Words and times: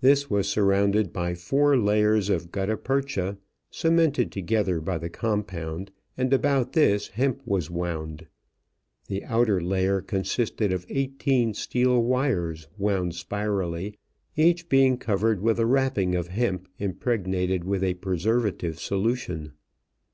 This 0.00 0.30
was 0.30 0.48
surrounded 0.48 1.12
by 1.12 1.34
four 1.34 1.76
layers 1.76 2.30
of 2.30 2.50
gutta 2.50 2.78
percha, 2.78 3.36
cemented 3.70 4.32
together 4.32 4.80
by 4.80 4.96
the 4.96 5.10
compound, 5.10 5.90
and 6.16 6.32
about 6.32 6.72
this 6.72 7.08
hemp 7.08 7.42
was 7.44 7.70
wound. 7.70 8.26
The 9.08 9.22
outer 9.22 9.60
layer 9.60 10.00
consisted 10.00 10.72
of 10.72 10.86
eighteen 10.88 11.52
steel 11.52 12.02
wires 12.02 12.68
wound 12.78 13.14
spirally, 13.14 13.98
each 14.34 14.70
being 14.70 14.96
covered 14.96 15.42
with 15.42 15.60
a 15.60 15.66
wrapping 15.66 16.14
of 16.14 16.28
hemp 16.28 16.66
impregnated 16.78 17.62
with 17.64 17.84
a 17.84 17.92
preservative 18.00 18.78
solution. 18.80 19.52